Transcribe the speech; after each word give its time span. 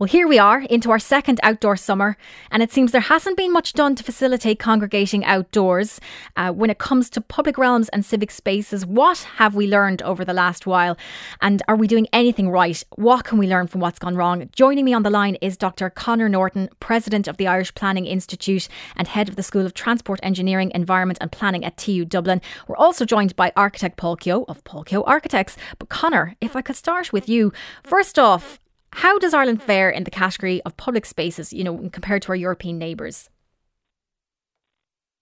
Well, 0.00 0.08
here 0.08 0.26
we 0.26 0.40
are 0.40 0.62
into 0.62 0.90
our 0.90 0.98
second 0.98 1.38
outdoor 1.44 1.76
summer, 1.76 2.16
and 2.50 2.64
it 2.64 2.72
seems 2.72 2.90
there 2.90 3.00
hasn't 3.00 3.36
been 3.36 3.52
much 3.52 3.74
done 3.74 3.94
to 3.94 4.02
facilitate 4.02 4.58
congregating 4.58 5.24
outdoors. 5.24 6.00
Uh, 6.34 6.50
when 6.50 6.68
it 6.68 6.78
comes 6.78 7.08
to 7.10 7.20
public 7.20 7.56
realms 7.56 7.88
and 7.90 8.04
civic 8.04 8.32
spaces, 8.32 8.84
what 8.84 9.18
have 9.36 9.54
we 9.54 9.68
learned 9.68 10.02
over 10.02 10.24
the 10.24 10.32
last 10.32 10.66
while? 10.66 10.98
And 11.40 11.62
are 11.68 11.76
we 11.76 11.86
doing 11.86 12.08
anything 12.12 12.50
right? 12.50 12.82
What 12.96 13.24
can 13.24 13.38
we 13.38 13.46
learn 13.46 13.68
from 13.68 13.82
what's 13.82 14.00
gone 14.00 14.16
wrong? 14.16 14.50
Joining 14.50 14.84
me 14.84 14.92
on 14.92 15.04
the 15.04 15.10
line 15.10 15.36
is 15.36 15.56
Dr. 15.56 15.88
Conor 15.90 16.28
Norton, 16.28 16.70
President 16.80 17.28
of 17.28 17.36
the 17.36 17.46
Irish 17.46 17.72
Planning 17.76 18.06
Institute 18.06 18.66
and 18.96 19.06
Head 19.06 19.28
of 19.28 19.36
the 19.36 19.44
School 19.44 19.64
of 19.64 19.74
Transport 19.74 20.18
Engineering, 20.24 20.72
Environment 20.74 21.18
and 21.20 21.30
Planning 21.30 21.64
at 21.64 21.76
TU 21.76 22.04
Dublin. 22.04 22.42
We're 22.66 22.74
also 22.74 23.04
joined 23.04 23.36
by 23.36 23.52
architect 23.56 23.96
Paul 23.96 24.16
Keogh 24.16 24.44
of 24.48 24.64
Paul 24.64 24.82
Keogh 24.82 25.04
Architects. 25.04 25.56
But 25.78 25.88
Conor, 25.88 26.34
if 26.40 26.56
I 26.56 26.62
could 26.62 26.74
start 26.74 27.12
with 27.12 27.28
you, 27.28 27.52
first 27.84 28.18
off, 28.18 28.58
how 28.94 29.18
does 29.18 29.34
Ireland 29.34 29.62
fare 29.62 29.90
in 29.90 30.04
the 30.04 30.10
category 30.10 30.62
of 30.62 30.76
public 30.76 31.04
spaces, 31.04 31.52
you 31.52 31.64
know, 31.64 31.90
compared 31.90 32.22
to 32.22 32.28
our 32.30 32.36
European 32.36 32.78
neighbours? 32.78 33.28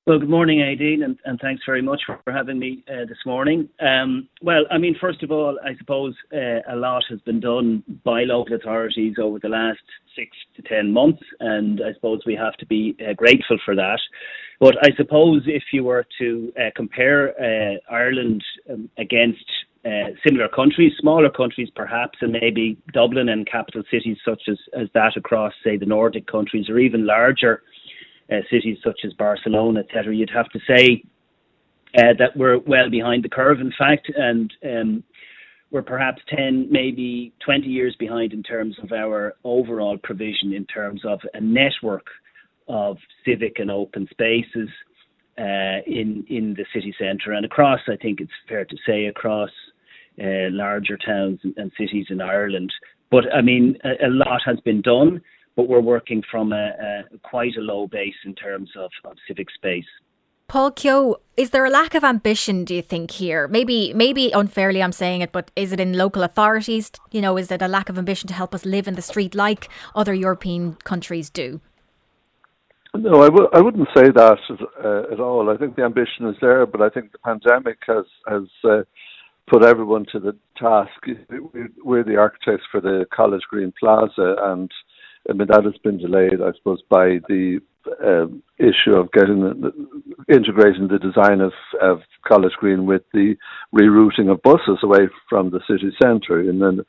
Well, 0.05 0.19
good 0.19 0.29
morning, 0.29 0.59
Aideen, 0.59 1.05
and, 1.05 1.17
and 1.25 1.39
thanks 1.41 1.62
very 1.65 1.81
much 1.81 2.03
for 2.05 2.21
having 2.27 2.59
me 2.59 2.83
uh, 2.89 3.05
this 3.07 3.19
morning. 3.25 3.69
Um, 3.81 4.29
well, 4.43 4.65
I 4.69 4.77
mean, 4.77 4.97
first 5.01 5.23
of 5.23 5.31
all, 5.31 5.61
I 5.65 5.77
suppose 5.79 6.12
uh, 6.35 6.61
a 6.69 6.75
lot 6.75 7.05
has 7.09 7.21
been 7.21 7.39
done 7.39 7.85
by 8.05 8.25
local 8.25 8.57
authorities 8.57 9.15
over 9.23 9.39
the 9.39 9.48
last 9.48 9.79
six 10.17 10.37
to 10.57 10.62
ten 10.62 10.93
months, 10.93 11.23
and 11.39 11.81
I 11.81 11.95
suppose 11.95 12.20
we 12.27 12.34
have 12.34 12.55
to 12.55 12.67
be 12.67 12.97
uh, 12.98 13.12
grateful 13.12 13.59
for 13.65 13.77
that. 13.77 14.01
But 14.59 14.77
I 14.83 14.91
suppose 14.97 15.43
if 15.47 15.62
you 15.73 15.84
were 15.84 16.05
to 16.19 16.53
uh, 16.59 16.70
compare 16.75 17.31
uh, 17.41 17.79
Ireland 17.89 18.43
um, 18.69 18.91
against 18.98 19.47
uh, 19.85 20.11
similar 20.25 20.49
countries, 20.49 20.93
smaller 20.99 21.31
countries 21.31 21.69
perhaps, 21.75 22.19
and 22.21 22.33
maybe 22.33 22.79
Dublin 22.93 23.29
and 23.29 23.47
capital 23.47 23.83
cities 23.91 24.17
such 24.25 24.43
as, 24.49 24.59
as 24.79 24.89
that 24.95 25.17
across, 25.17 25.53
say, 25.65 25.77
the 25.77 25.87
Nordic 25.87 26.27
countries, 26.27 26.69
or 26.69 26.79
even 26.79 27.05
larger 27.05 27.63
uh, 28.31 28.37
cities 28.51 28.79
such 28.84 29.01
as 29.05 29.12
Barcelona, 29.15 29.81
etc. 29.81 30.15
You'd 30.15 30.31
have 30.31 30.48
to 30.51 30.61
say 30.69 31.03
uh, 31.98 32.15
that 32.19 32.37
we're 32.37 32.59
well 32.59 32.91
behind 32.91 33.25
the 33.25 33.29
curve, 33.29 33.61
in 33.61 33.73
fact, 33.77 34.11
and 34.15 34.53
um, 34.65 35.05
we're 35.73 35.83
perhaps 35.83 36.23
10, 36.28 36.69
maybe 36.71 37.33
20 37.45 37.67
years 37.67 37.97
behind 37.99 38.33
in 38.33 38.43
terms 38.43 38.77
of 38.83 38.93
our 38.93 39.34
overall 39.43 39.99
provision 39.99 40.53
in 40.53 40.65
terms 40.67 41.01
of 41.05 41.21
a 41.34 41.41
network 41.41 42.06
of 42.69 42.99
civic 43.25 43.59
and 43.59 43.71
open 43.71 44.06
spaces 44.11 44.69
uh, 45.39 45.81
in 45.87 46.25
in 46.28 46.55
the 46.55 46.65
city 46.75 46.95
centre 46.99 47.33
and 47.33 47.45
across. 47.45 47.81
I 47.89 47.97
think 47.97 48.21
it's 48.21 48.31
fair 48.49 48.65
to 48.65 48.77
say 48.87 49.06
across 49.06 49.51
uh, 50.21 50.51
larger 50.51 50.99
towns 50.99 51.41
and 51.57 51.71
cities 51.79 52.07
in 52.11 52.21
Ireland. 52.21 52.73
But 53.11 53.25
I 53.33 53.43
mean, 53.43 53.77
a, 53.85 54.07
a 54.07 54.11
lot 54.11 54.41
has 54.45 54.59
been 54.61 54.81
done, 54.83 55.21
but 55.57 55.69
we're 55.69 55.81
working 55.81 56.23
from 56.31 56.53
a, 56.53 57.05
a 57.13 57.19
quite 57.23 57.57
a 57.57 57.61
low 57.61 57.87
base 57.87 58.15
in 58.25 58.35
terms 58.35 58.71
of, 58.77 58.91
of 59.05 59.17
civic 59.29 59.51
space. 59.51 59.87
Paul 60.49 60.71
Keogh, 60.71 61.17
is 61.39 61.49
there 61.49 61.65
a 61.65 61.71
lack 61.71 61.95
of 61.95 62.05
ambition, 62.05 62.67
do 62.67 62.75
you 62.75 62.83
think, 62.83 63.11
here? 63.13 63.49
Maybe 63.49 63.95
maybe 63.95 64.33
unfairly 64.33 64.83
I'm 64.83 64.93
saying 64.93 65.23
it, 65.23 65.33
but 65.33 65.51
is 65.57 65.73
it 65.73 65.81
in 65.81 65.95
local 65.95 66.23
authorities? 66.23 66.91
You 67.11 67.23
know, 67.23 67.39
is 67.39 67.51
it 67.51 67.63
a 67.63 67.69
lack 67.69 67.89
of 67.89 67.97
ambition 67.97 68.29
to 68.29 68.35
help 68.35 68.55
us 68.55 68.67
live 68.67 68.87
in 68.87 68.95
the 68.95 69.03
street 69.03 69.35
like 69.35 69.71
other 69.95 70.13
European 70.13 70.75
countries 70.85 71.31
do? 71.31 71.63
No, 72.95 73.23
I 73.23 73.29
w- 73.29 73.49
I 73.55 73.63
wouldn't 73.63 73.89
say 73.97 74.11
that 74.11 74.39
uh, 74.85 75.11
at 75.11 75.21
all. 75.21 75.49
I 75.49 75.57
think 75.57 75.77
the 75.77 75.85
ambition 75.85 76.29
is 76.29 76.37
there, 76.43 76.67
but 76.67 76.83
I 76.83 76.91
think 76.91 77.13
the 77.13 77.19
pandemic 77.19 77.79
has 77.87 78.05
has 78.29 78.43
uh, 78.65 78.83
put 79.53 79.62
everyone 79.62 80.06
to 80.11 80.19
the 80.19 80.34
task. 80.56 80.91
We're 81.84 82.05
the 82.05 82.17
architects 82.17 82.64
for 82.70 82.81
the 82.81 83.05
College 83.14 83.42
Green 83.50 83.72
Plaza, 83.78 84.36
and 84.44 84.70
I 85.28 85.34
mean 85.34 85.48
that 85.48 85.64
has 85.64 85.77
been 85.84 85.98
delayed, 85.98 86.41
I 86.42 86.53
suppose, 86.56 86.81
by 86.89 87.20
the 87.28 87.61
um, 88.03 88.42
issue 88.59 88.97
of 88.97 89.12
getting 89.12 89.70
integrating 90.33 90.89
the 90.89 90.98
design 90.98 91.42
of, 91.42 91.53
of 91.83 92.00
College 92.27 92.55
Green 92.59 92.87
with 92.87 93.03
the 93.12 93.34
rerouting 93.78 94.32
of 94.32 94.43
buses 94.43 94.78
away 94.82 95.09
from 95.28 95.50
the 95.50 95.60
city 95.69 95.93
centre. 96.03 96.41
And 96.41 96.62
then 96.62 96.81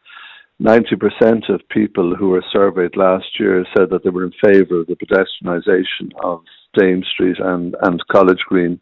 90% 0.62 1.50
of 1.54 1.68
people 1.70 2.16
who 2.16 2.30
were 2.30 2.46
surveyed 2.54 2.96
last 2.96 3.26
year 3.40 3.66
said 3.76 3.90
that 3.90 4.04
they 4.06 4.10
were 4.10 4.26
in 4.26 4.34
favour 4.42 4.82
of 4.82 4.88
the 4.88 4.96
pedestrianisation 4.96 6.12
of 6.24 6.44
Dame 6.78 7.04
Street 7.14 7.38
and, 7.40 7.76
and 7.82 8.02
College 8.12 8.42
Green. 8.48 8.80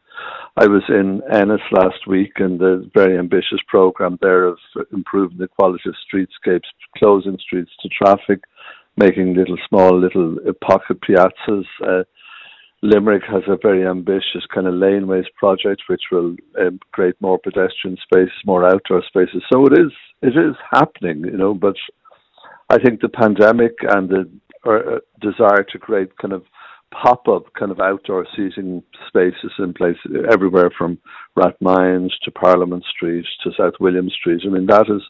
I 0.58 0.68
was 0.68 0.84
in 0.90 1.22
Ennis 1.32 1.62
last 1.72 2.08
week 2.08 2.34
and 2.38 2.60
the 2.60 2.90
very 2.94 3.18
ambitious 3.18 3.60
programme 3.68 4.18
there 4.22 4.46
of 4.46 4.58
improving 4.92 5.38
the 5.38 5.48
quality 5.48 5.90
of 5.90 5.96
streetscapes, 6.06 6.68
closing 6.98 7.38
streets 7.40 7.72
to 7.82 7.90
traffic, 7.90 8.44
making 8.98 9.36
little 9.36 9.58
small 9.70 9.98
little 9.98 10.36
pocket 10.62 10.98
piazzas. 11.02 11.66
Uh, 11.86 12.04
Limerick 12.84 13.24
has 13.30 13.44
a 13.48 13.58
very 13.62 13.88
ambitious 13.88 14.46
kind 14.54 14.68
of 14.68 14.74
laneways 14.74 15.28
project 15.38 15.84
which 15.88 16.02
will 16.12 16.36
um, 16.60 16.80
create 16.92 17.16
more 17.22 17.38
pedestrian 17.38 17.96
spaces, 18.04 18.34
more 18.46 18.66
outdoor 18.66 19.04
spaces. 19.08 19.44
So 19.52 19.66
it 19.68 19.74
is 19.74 19.92
it 20.22 20.36
is 20.38 20.56
happening, 20.72 21.24
you 21.26 21.38
know. 21.38 21.54
But 21.54 21.76
I 22.70 22.78
think 22.80 23.02
the 23.02 23.10
pandemic 23.10 23.74
and 23.88 24.10
the 24.10 24.30
uh, 24.66 25.00
desire 25.20 25.64
to 25.72 25.80
create 25.80 26.18
kind 26.18 26.34
of 26.34 26.44
pop 26.92 27.28
up 27.28 27.54
kind 27.58 27.72
of 27.72 27.80
outdoor 27.80 28.28
seating 28.36 28.84
spaces 29.08 29.52
in 29.60 29.74
places 29.74 30.12
everywhere 30.32 30.70
from 30.78 30.98
Rathmines 31.38 32.12
to 32.24 32.32
Parliament 32.32 32.84
Street 32.86 33.26
to 33.44 33.52
South 33.58 33.74
William 33.80 34.10
Street. 34.10 34.42
I 34.46 34.50
mean, 34.50 34.68
that 34.68 34.88
has 34.88 35.02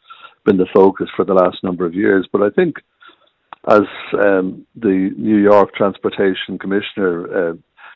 been 0.46 0.58
the 0.58 0.68
focus 0.74 1.08
for 1.16 1.26
the 1.26 1.34
last 1.34 1.58
number 1.64 1.86
of 1.86 1.94
years. 1.94 2.28
But 2.32 2.44
I 2.44 2.50
think, 2.50 2.76
as 3.70 3.82
um, 4.14 4.66
the 4.76 5.12
New 5.18 5.38
York 5.38 5.74
Transportation 5.76 6.58
Commissioner, 6.60 7.52
uh, 7.52 7.54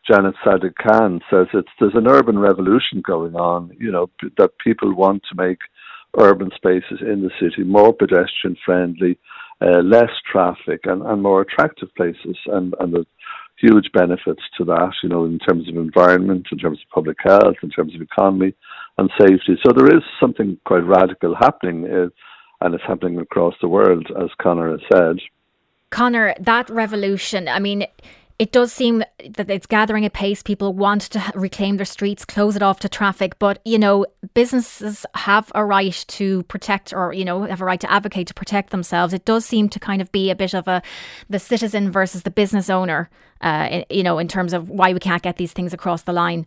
Janet 0.09 0.35
Sadig 0.45 0.75
Khan, 0.75 1.21
says, 1.29 1.47
it's, 1.53 1.69
there's 1.79 1.95
an 1.95 2.07
urban 2.07 2.37
revolution 2.37 3.01
going 3.05 3.35
on, 3.35 3.75
you 3.79 3.91
know, 3.91 4.09
that 4.37 4.57
people 4.63 4.93
want 4.93 5.23
to 5.29 5.41
make 5.41 5.59
urban 6.19 6.51
spaces 6.55 6.99
in 7.01 7.23
the 7.23 7.31
city 7.39 7.63
more 7.63 7.93
pedestrian 7.93 8.55
friendly, 8.63 9.17
uh, 9.61 9.79
less 9.79 10.11
traffic, 10.31 10.81
and, 10.83 11.01
and 11.01 11.23
more 11.23 11.41
attractive 11.41 11.89
places. 11.95 12.37
And, 12.45 12.75
and 12.79 12.93
the 12.93 13.05
huge 13.57 13.91
benefits 13.93 14.41
to 14.57 14.65
that, 14.65 14.91
you 15.01 15.09
know, 15.09 15.25
in 15.25 15.39
terms 15.39 15.67
of 15.69 15.75
environment, 15.75 16.47
in 16.51 16.57
terms 16.57 16.79
of 16.81 16.89
public 16.93 17.17
health, 17.23 17.55
in 17.63 17.69
terms 17.69 17.95
of 17.95 18.01
economy 18.01 18.53
and 18.97 19.09
safety. 19.19 19.57
So 19.65 19.73
there 19.73 19.95
is 19.95 20.03
something 20.19 20.57
quite 20.65 20.85
radical 20.85 21.35
happening, 21.35 21.85
uh, 21.85 22.09
and 22.61 22.73
it's 22.73 22.83
happening 22.87 23.19
across 23.19 23.55
the 23.61 23.67
world, 23.67 24.07
as 24.21 24.29
Conor 24.41 24.71
has 24.71 24.81
said. 24.91 25.17
Conor, 25.89 26.35
that 26.39 26.69
revolution, 26.69 27.47
I 27.47 27.59
mean, 27.59 27.85
it 28.37 28.51
does 28.51 28.73
seem 28.73 29.01
that 29.29 29.49
it's 29.49 29.65
gathering 29.65 30.03
a 30.03 30.09
pace. 30.09 30.43
People 30.43 30.73
want 30.73 31.03
to 31.03 31.31
reclaim 31.35 31.77
their 31.77 31.85
streets, 31.85 32.25
close 32.25 32.57
it 32.57 32.61
off 32.61 32.81
to 32.81 32.89
traffic. 32.89 33.39
But, 33.39 33.61
you 33.63 33.79
know, 33.79 34.05
businesses 34.33 35.05
have 35.15 35.51
a 35.55 35.63
right 35.63 36.03
to 36.09 36.43
protect 36.43 36.91
or, 36.91 37.13
you 37.13 37.23
know, 37.23 37.43
have 37.43 37.61
a 37.61 37.65
right 37.65 37.79
to 37.79 37.89
advocate 37.89 38.27
to 38.27 38.33
protect 38.33 38.71
themselves. 38.71 39.13
It 39.13 39.23
does 39.23 39.45
seem 39.45 39.69
to 39.69 39.79
kind 39.79 40.01
of 40.01 40.11
be 40.11 40.29
a 40.29 40.35
bit 40.35 40.53
of 40.53 40.67
a 40.67 40.81
the 41.29 41.39
citizen 41.39 41.91
versus 41.91 42.23
the 42.23 42.31
business 42.31 42.69
owner, 42.69 43.09
uh, 43.39 43.83
you 43.89 44.03
know, 44.03 44.17
in 44.17 44.27
terms 44.27 44.51
of 44.51 44.69
why 44.69 44.91
we 44.91 44.99
can't 44.99 45.23
get 45.23 45.37
these 45.37 45.53
things 45.53 45.73
across 45.73 46.03
the 46.03 46.13
line. 46.13 46.45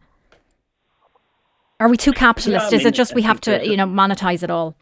Are 1.81 1.89
we 1.89 1.97
too 1.97 2.13
capitalist? 2.13 2.65
Yeah, 2.65 2.69
I 2.69 2.71
mean, 2.73 2.81
Is 2.81 2.87
it 2.87 2.95
just 2.95 3.15
we 3.15 3.23
have 3.23 3.41
to, 3.43 3.65
you 3.65 3.77
know, 3.79 3.87
monetize 3.87 4.43
it 4.43 4.51
all? 4.51 4.75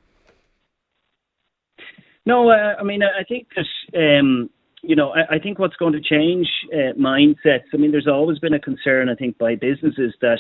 No, 2.25 2.51
uh, 2.51 2.75
I 2.81 2.83
mean, 2.83 3.03
I 3.05 3.23
think 3.23 3.47
that. 3.55 4.19
Um, 4.19 4.51
you 4.87 4.97
know, 4.97 5.11
I, 5.11 5.37
I 5.37 5.39
think 5.39 5.59
what's 5.59 5.77
going 5.77 5.93
to 5.93 6.01
change 6.01 6.49
uh, 6.73 6.93
mindsets. 6.99 7.65
I 7.75 7.77
mean, 7.77 7.91
there's 7.91 8.07
always 8.07 8.39
been 8.39 8.55
a 8.55 8.61
concern, 8.61 9.09
I 9.09 9.15
think, 9.15 9.37
by 9.39 9.55
businesses 9.57 10.15
that 10.21 10.39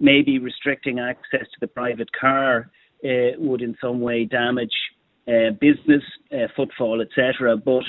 maybe 0.00 0.38
restricting 0.38 0.98
access 0.98 1.42
to 1.42 1.60
the 1.60 1.66
private 1.66 2.10
car 2.18 2.70
uh, 3.04 3.36
would 3.38 3.62
in 3.62 3.76
some 3.80 4.00
way 4.00 4.24
damage 4.24 4.74
uh, 5.28 5.50
business 5.60 6.02
uh, 6.32 6.48
footfall, 6.56 7.00
etc. 7.00 7.56
But 7.56 7.84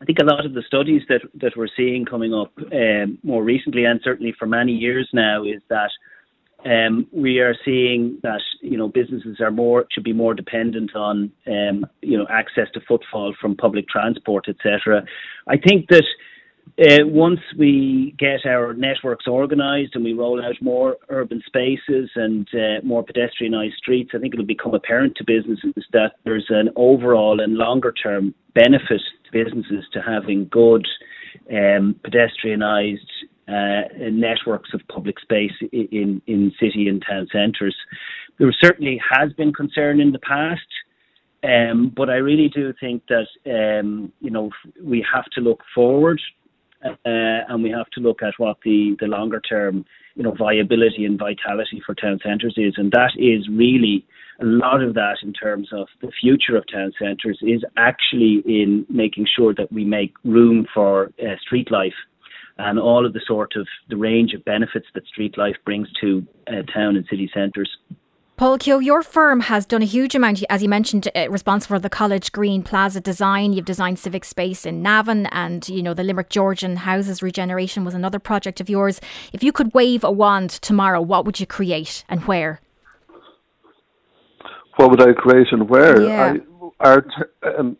I 0.00 0.04
think 0.04 0.18
a 0.20 0.24
lot 0.24 0.46
of 0.46 0.54
the 0.54 0.62
studies 0.66 1.02
that 1.08 1.22
that 1.40 1.56
we're 1.56 1.68
seeing 1.76 2.04
coming 2.04 2.32
up 2.32 2.52
um, 2.72 3.18
more 3.22 3.42
recently, 3.42 3.84
and 3.84 4.00
certainly 4.04 4.34
for 4.38 4.46
many 4.46 4.72
years 4.72 5.08
now, 5.12 5.42
is 5.42 5.60
that 5.68 5.90
um, 6.66 7.06
we 7.12 7.38
are 7.38 7.54
seeing 7.64 8.18
that 8.22 8.40
you 8.60 8.76
know 8.76 8.88
businesses 8.88 9.40
are 9.40 9.50
more 9.50 9.86
should 9.90 10.04
be 10.04 10.12
more 10.12 10.34
dependent 10.34 10.94
on 10.96 11.30
um, 11.46 11.86
you 12.02 12.18
know 12.18 12.26
access 12.28 12.68
to 12.74 12.80
footfall 12.80 13.34
from 13.40 13.56
public 13.56 13.88
transport, 13.88 14.46
etc. 14.48 15.04
I 15.46 15.56
think 15.56 15.88
that 15.88 16.04
uh, 16.78 17.06
once 17.06 17.40
we 17.56 18.14
get 18.18 18.44
our 18.44 18.74
networks 18.74 19.26
organised 19.28 19.94
and 19.94 20.04
we 20.04 20.12
roll 20.12 20.44
out 20.44 20.60
more 20.60 20.96
urban 21.08 21.40
spaces 21.46 22.10
and 22.16 22.48
uh, 22.52 22.84
more 22.84 23.04
pedestrianised 23.04 23.76
streets, 23.76 24.10
I 24.14 24.18
think 24.18 24.34
it'll 24.34 24.44
become 24.44 24.74
apparent 24.74 25.16
to 25.16 25.24
businesses 25.24 25.84
that 25.92 26.12
there's 26.24 26.46
an 26.50 26.70
overall 26.76 27.40
and 27.40 27.54
longer 27.54 27.92
term 27.92 28.34
benefit 28.54 29.00
to 29.24 29.44
businesses 29.44 29.84
to 29.92 30.02
having 30.02 30.48
good 30.50 30.86
um, 31.50 31.94
pedestrianised 32.04 32.98
uh, 33.48 33.82
networks 34.10 34.70
of 34.74 34.80
public 34.88 35.18
space 35.20 35.52
in, 35.72 36.20
in 36.26 36.52
city 36.60 36.88
and 36.88 37.02
town 37.08 37.26
centres. 37.32 37.76
There 38.38 38.54
certainly 38.60 39.00
has 39.10 39.32
been 39.34 39.52
concern 39.52 40.00
in 40.00 40.12
the 40.12 40.18
past 40.18 40.66
Um, 41.44 41.92
but 41.94 42.08
I 42.10 42.16
really 42.16 42.48
do 42.48 42.72
think 42.80 43.02
that 43.08 43.28
um, 43.46 44.12
you 44.20 44.30
know 44.30 44.50
we 44.82 45.04
have 45.14 45.26
to 45.34 45.40
look 45.40 45.62
forward, 45.74 46.20
uh, 46.84 46.94
and 47.04 47.62
we 47.62 47.70
have 47.70 47.90
to 47.90 48.00
look 48.00 48.22
at 48.22 48.34
what 48.38 48.56
the 48.64 48.96
the 49.00 49.06
longer 49.06 49.40
term 49.40 49.84
you 50.14 50.22
know 50.22 50.32
viability 50.32 51.04
and 51.04 51.18
vitality 51.18 51.80
for 51.84 51.94
town 51.94 52.18
centres 52.22 52.54
is, 52.56 52.74
and 52.76 52.90
that 52.92 53.12
is 53.16 53.48
really 53.48 54.06
a 54.40 54.44
lot 54.44 54.82
of 54.82 54.94
that 54.94 55.18
in 55.22 55.32
terms 55.32 55.68
of 55.72 55.86
the 56.02 56.10
future 56.20 56.56
of 56.56 56.64
town 56.70 56.92
centres 56.98 57.38
is 57.42 57.62
actually 57.76 58.42
in 58.46 58.84
making 58.88 59.26
sure 59.36 59.54
that 59.54 59.72
we 59.72 59.84
make 59.84 60.12
room 60.24 60.66
for 60.74 61.12
uh, 61.22 61.36
street 61.40 61.70
life 61.70 61.94
and 62.58 62.78
all 62.78 63.04
of 63.04 63.12
the 63.12 63.20
sort 63.26 63.52
of 63.56 63.66
the 63.88 63.96
range 63.96 64.32
of 64.34 64.44
benefits 64.44 64.86
that 64.94 65.06
street 65.06 65.36
life 65.36 65.56
brings 65.64 65.88
to 66.00 66.26
uh, 66.48 66.62
town 66.72 66.96
and 66.96 67.06
city 67.10 67.30
centres. 67.32 67.70
Paul 68.36 68.58
Keogh, 68.58 68.80
your 68.80 69.02
firm 69.02 69.40
has 69.40 69.64
done 69.64 69.80
a 69.80 69.86
huge 69.86 70.14
amount, 70.14 70.44
as 70.50 70.62
you 70.62 70.68
mentioned, 70.68 71.08
uh, 71.14 71.30
responsible 71.30 71.76
for 71.76 71.80
the 71.80 71.88
College 71.88 72.32
Green 72.32 72.62
Plaza 72.62 73.00
design. 73.00 73.54
You've 73.54 73.64
designed 73.64 73.98
civic 73.98 74.26
space 74.26 74.66
in 74.66 74.82
Navan, 74.82 75.24
and 75.26 75.66
you 75.70 75.82
know 75.82 75.94
the 75.94 76.04
Limerick 76.04 76.28
Georgian 76.28 76.76
houses 76.76 77.22
regeneration 77.22 77.82
was 77.82 77.94
another 77.94 78.18
project 78.18 78.60
of 78.60 78.68
yours. 78.68 79.00
If 79.32 79.42
you 79.42 79.52
could 79.52 79.72
wave 79.72 80.04
a 80.04 80.10
wand 80.10 80.50
tomorrow, 80.50 81.00
what 81.00 81.24
would 81.24 81.40
you 81.40 81.46
create 81.46 82.04
and 82.10 82.24
where? 82.24 82.60
What 84.76 84.90
would 84.90 85.00
I 85.00 85.14
create 85.14 85.48
and 85.52 85.70
where? 85.70 86.02
Yeah. 86.02 86.34
I, 86.80 86.86
our, 86.86 87.06
um, 87.58 87.78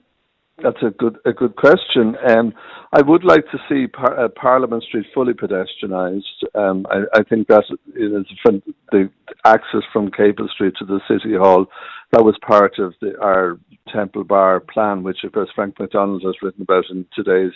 that's 0.63 0.83
a 0.83 0.91
good 0.91 1.19
a 1.27 1.33
good 1.33 1.57
question. 1.57 2.17
Um, 2.29 2.53
I 2.93 3.03
would 3.03 3.25
like 3.25 3.45
to 3.51 3.59
see 3.69 3.87
par- 3.87 4.19
uh, 4.19 4.29
Parliament 4.29 4.85
Street 4.85 5.07
fully 5.13 5.35
pedestrianised. 5.35 6.23
Um, 6.55 6.87
I, 6.91 7.03
I, 7.19 7.23
think 7.25 7.49
that 7.49 7.65
is 7.95 8.27
from 8.43 8.63
the 8.91 9.11
access 9.45 9.83
from 9.93 10.11
Capel 10.11 10.49
Street 10.49 10.75
to 10.79 10.87
the 10.87 11.01
City 11.09 11.37
Hall. 11.37 11.67
That 12.13 12.25
was 12.25 12.37
part 12.47 12.79
of 12.79 12.95
the, 13.03 13.21
our 13.21 13.59
Temple 13.93 14.25
Bar 14.25 14.61
plan, 14.61 15.03
which 15.03 15.25
of 15.25 15.33
course 15.33 15.51
Frank 15.55 15.79
McDonald 15.79 16.23
has 16.25 16.37
written 16.41 16.63
about 16.63 16.85
in 16.91 17.05
today's 17.15 17.53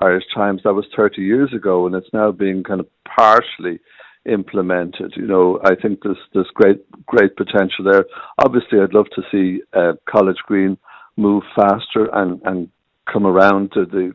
Irish 0.00 0.24
Times. 0.34 0.60
That 0.64 0.74
was 0.74 0.86
30 0.94 1.22
years 1.22 1.52
ago, 1.54 1.86
and 1.86 1.94
it's 1.94 2.12
now 2.12 2.32
being 2.32 2.64
kind 2.64 2.80
of 2.80 2.88
partially 3.16 3.80
implemented. 4.26 5.14
You 5.16 5.26
know, 5.26 5.58
I 5.64 5.74
think 5.74 6.00
there's 6.02 6.18
there's 6.34 6.50
great 6.54 6.84
great 7.06 7.34
potential 7.36 7.84
there. 7.90 8.04
Obviously, 8.44 8.78
I'd 8.80 8.94
love 8.94 9.06
to 9.14 9.22
see 9.30 9.62
uh, 9.72 9.92
College 10.06 10.38
Green 10.46 10.76
move 11.16 11.42
faster 11.54 12.08
and, 12.12 12.40
and 12.44 12.68
come 13.12 13.26
around 13.26 13.72
to 13.72 13.84
the 13.84 14.12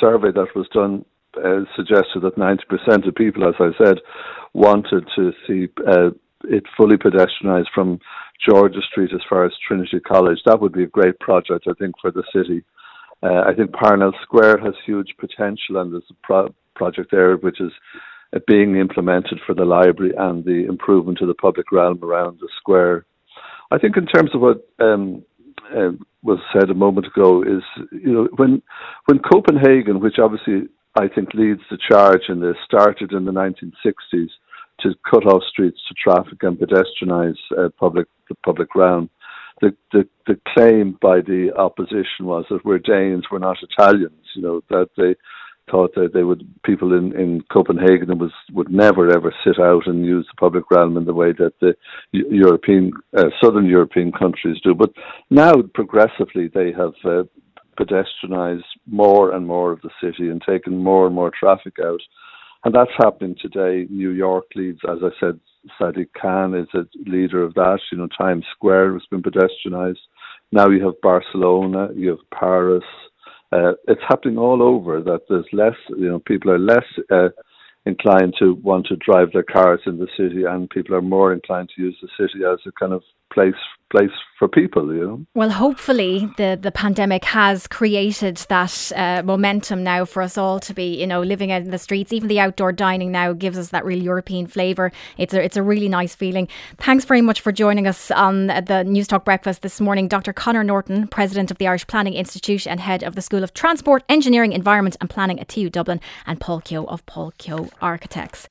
survey 0.00 0.30
that 0.32 0.48
was 0.54 0.68
done 0.72 1.04
uh, 1.38 1.64
suggested 1.74 2.22
that 2.22 2.36
90% 2.36 3.06
of 3.06 3.14
people, 3.14 3.46
as 3.46 3.54
I 3.60 3.70
said, 3.82 3.98
wanted 4.54 5.06
to 5.16 5.32
see 5.46 5.68
uh, 5.86 6.10
it 6.44 6.64
fully 6.76 6.96
pedestrianised 6.96 7.68
from 7.74 7.98
George's 8.48 8.84
Street 8.90 9.10
as 9.12 9.20
far 9.28 9.44
as 9.44 9.52
Trinity 9.66 10.00
College. 10.00 10.38
That 10.46 10.60
would 10.60 10.72
be 10.72 10.84
a 10.84 10.88
great 10.88 11.18
project, 11.20 11.66
I 11.68 11.72
think, 11.78 11.94
for 12.00 12.10
the 12.10 12.22
city. 12.34 12.62
Uh, 13.22 13.42
I 13.46 13.54
think 13.54 13.72
Parnell 13.72 14.12
Square 14.22 14.58
has 14.58 14.74
huge 14.84 15.14
potential, 15.18 15.76
and 15.76 15.92
there's 15.92 16.04
a 16.10 16.14
pro- 16.22 16.54
project 16.74 17.10
there 17.10 17.36
which 17.36 17.60
is 17.60 17.72
uh, 18.34 18.38
being 18.46 18.76
implemented 18.76 19.40
for 19.46 19.54
the 19.54 19.64
library 19.64 20.12
and 20.16 20.44
the 20.44 20.66
improvement 20.66 21.20
of 21.20 21.28
the 21.28 21.34
public 21.34 21.72
realm 21.72 22.02
around 22.02 22.38
the 22.40 22.48
square. 22.58 23.04
I 23.70 23.78
think, 23.78 23.96
in 23.96 24.06
terms 24.06 24.30
of 24.34 24.40
what 24.40 24.68
um, 24.78 25.24
uh, 25.74 25.90
was 26.26 26.40
said 26.52 26.68
a 26.70 26.74
moment 26.74 27.06
ago 27.06 27.42
is 27.42 27.62
you 27.92 28.12
know 28.12 28.28
when 28.36 28.62
when 29.06 29.20
Copenhagen, 29.20 30.00
which 30.00 30.18
obviously 30.18 30.68
I 30.98 31.08
think 31.08 31.34
leads 31.34 31.62
the 31.70 31.78
charge 31.90 32.22
in 32.28 32.40
this, 32.40 32.56
started 32.64 33.12
in 33.12 33.24
the 33.24 33.32
1960s 33.32 34.28
to 34.80 34.94
cut 35.10 35.26
off 35.26 35.42
streets 35.48 35.80
to 35.88 35.94
traffic 35.94 36.42
and 36.42 36.58
pedestrianise 36.58 37.36
uh, 37.56 37.68
public 37.78 38.08
the 38.28 38.34
public 38.44 38.74
realm. 38.74 39.08
The, 39.60 39.74
the 39.92 40.06
the 40.26 40.38
claim 40.54 40.98
by 41.00 41.20
the 41.20 41.52
opposition 41.56 42.26
was 42.26 42.44
that 42.50 42.64
we're 42.64 42.78
Danes, 42.78 43.24
we're 43.30 43.38
not 43.38 43.56
Italians. 43.62 44.24
You 44.34 44.42
know 44.42 44.60
that 44.68 44.88
they 44.96 45.14
thought 45.70 45.94
that 45.94 46.12
they 46.14 46.22
would 46.22 46.46
people 46.64 46.92
in 46.92 47.14
in 47.18 47.42
Copenhagen 47.52 48.18
was 48.18 48.32
would 48.52 48.70
never 48.70 49.10
ever 49.10 49.34
sit 49.44 49.58
out 49.60 49.86
and 49.86 50.04
use 50.04 50.26
the 50.26 50.40
public 50.40 50.64
realm 50.70 50.96
in 50.96 51.04
the 51.04 51.14
way 51.14 51.32
that 51.32 51.54
the 51.60 51.74
European 52.12 52.92
uh, 53.16 53.30
southern 53.42 53.66
European 53.66 54.12
countries 54.12 54.60
do. 54.62 54.74
But 54.74 54.90
now 55.30 55.52
progressively 55.74 56.48
they 56.48 56.72
have 56.72 56.94
uh, 57.04 57.24
pedestrianised 57.78 58.62
more 58.86 59.32
and 59.32 59.46
more 59.46 59.72
of 59.72 59.80
the 59.82 59.90
city 60.00 60.28
and 60.30 60.40
taken 60.42 60.78
more 60.78 61.06
and 61.06 61.14
more 61.14 61.30
traffic 61.30 61.74
out, 61.84 62.00
and 62.64 62.74
that's 62.74 62.90
happening 62.96 63.36
today. 63.40 63.86
New 63.90 64.10
York 64.10 64.44
leads, 64.54 64.80
as 64.88 64.98
I 65.02 65.10
said. 65.20 65.40
Sadiq 65.80 66.10
Khan 66.20 66.54
is 66.54 66.68
a 66.74 66.86
leader 67.10 67.42
of 67.42 67.54
that. 67.54 67.80
You 67.90 67.98
know, 67.98 68.08
Times 68.16 68.44
Square 68.52 68.92
has 68.92 69.02
been 69.10 69.20
pedestrianised. 69.20 69.98
Now 70.52 70.68
you 70.68 70.84
have 70.84 71.00
Barcelona, 71.02 71.88
you 71.92 72.10
have 72.10 72.30
Paris, 72.32 72.84
uh, 73.52 73.72
it's 73.88 74.00
happening 74.08 74.38
all 74.38 74.62
over 74.62 75.00
that 75.00 75.20
there's 75.28 75.46
less, 75.52 75.76
you 75.90 76.08
know, 76.08 76.18
people 76.20 76.50
are 76.50 76.58
less 76.58 76.84
uh, 77.10 77.28
inclined 77.84 78.34
to 78.38 78.54
want 78.62 78.86
to 78.86 78.96
drive 78.96 79.28
their 79.32 79.44
cars 79.44 79.80
in 79.86 79.98
the 79.98 80.08
city, 80.16 80.44
and 80.44 80.68
people 80.70 80.94
are 80.94 81.02
more 81.02 81.32
inclined 81.32 81.70
to 81.74 81.82
use 81.82 81.96
the 82.02 82.08
city 82.18 82.44
as 82.44 82.58
a 82.66 82.72
kind 82.72 82.92
of 82.92 83.02
place 83.32 83.54
place 83.90 84.10
for 84.38 84.48
people, 84.48 84.92
you 84.92 85.06
know. 85.06 85.26
Well, 85.34 85.50
hopefully 85.50 86.28
the 86.36 86.58
the 86.60 86.72
pandemic 86.72 87.24
has 87.24 87.66
created 87.66 88.36
that 88.48 88.92
uh, 88.94 89.22
momentum 89.24 89.82
now 89.84 90.04
for 90.04 90.22
us 90.22 90.36
all 90.36 90.58
to 90.60 90.74
be, 90.74 91.00
you 91.00 91.06
know, 91.06 91.22
living 91.22 91.52
out 91.52 91.62
in 91.62 91.70
the 91.70 91.78
streets. 91.78 92.12
Even 92.12 92.28
the 92.28 92.40
outdoor 92.40 92.72
dining 92.72 93.12
now 93.12 93.32
gives 93.32 93.58
us 93.58 93.70
that 93.70 93.84
real 93.84 94.02
European 94.02 94.46
flavour. 94.46 94.92
It's 95.18 95.34
a 95.34 95.42
it's 95.42 95.56
a 95.56 95.62
really 95.62 95.88
nice 95.88 96.14
feeling. 96.14 96.48
Thanks 96.78 97.04
very 97.04 97.22
much 97.22 97.40
for 97.40 97.52
joining 97.52 97.86
us 97.86 98.10
on 98.10 98.48
the 98.48 98.84
Newstalk 98.86 99.24
Breakfast 99.24 99.62
this 99.62 99.80
morning, 99.80 100.08
Dr. 100.08 100.32
Conor 100.32 100.64
Norton, 100.64 101.08
President 101.08 101.50
of 101.50 101.58
the 101.58 101.66
Irish 101.68 101.86
Planning 101.86 102.14
Institute 102.14 102.66
and 102.66 102.80
Head 102.80 103.02
of 103.02 103.14
the 103.14 103.22
School 103.22 103.44
of 103.44 103.54
Transport, 103.54 104.02
Engineering, 104.08 104.52
Environment 104.52 104.96
and 105.00 105.08
Planning 105.08 105.40
at 105.40 105.48
TU 105.48 105.70
Dublin, 105.70 106.00
and 106.26 106.40
Paul 106.40 106.60
Keogh 106.60 106.84
of 106.84 107.06
Paul 107.06 107.32
Keogh 107.38 107.70
Architects. 107.80 108.48